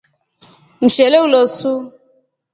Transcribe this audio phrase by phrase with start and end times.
[0.83, 1.71] Mshele ulosu.